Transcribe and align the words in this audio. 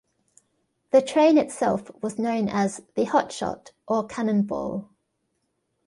The 0.89 1.03
train 1.03 1.37
itself 1.37 1.91
was 2.01 2.17
known 2.17 2.49
as 2.49 2.81
the 2.95 3.03
"Hot 3.03 3.31
Shot" 3.31 3.69
or 3.87 4.03
"Cannonball". 4.07 4.89